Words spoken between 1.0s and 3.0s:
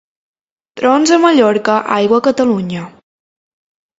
a Mallorca, aigua a Catalunya.